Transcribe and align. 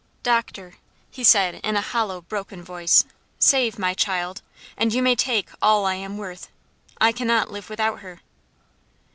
"Doctor," 0.23 0.77
he 1.11 1.23
said 1.23 1.59
in 1.63 1.75
a 1.77 1.81
hollow, 1.81 2.21
broken 2.21 2.63
voice, 2.63 3.05
"save 3.37 3.77
my 3.77 3.93
child, 3.93 4.41
and 4.75 4.91
you 4.95 4.99
may 5.03 5.13
take 5.15 5.49
all 5.61 5.85
I 5.85 5.93
am 5.93 6.17
worth. 6.17 6.49
I 6.99 7.11
cannot 7.11 7.51
live 7.51 7.69
without 7.69 7.99
her." 7.99 8.21